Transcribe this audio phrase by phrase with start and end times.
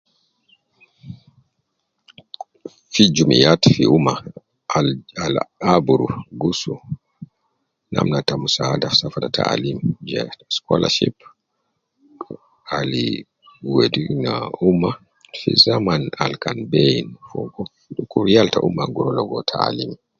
[2.91, 4.13] Fi jumiyat fi umma
[4.77, 4.87] al
[5.23, 5.35] al
[5.73, 6.07] aburu
[6.41, 6.61] gus
[7.93, 9.79] namna ta musaada safa ta taalim
[10.11, 10.21] ja
[10.55, 11.15] scholarship,
[12.77, 13.03] ali
[13.61, 14.33] gi wedi na
[14.69, 14.91] umma
[15.39, 17.61] fi zaman al kan ben fogo
[17.95, 19.91] dukur yal te umma gu rua ligo taalim